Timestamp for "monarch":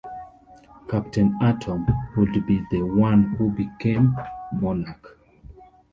4.51-5.15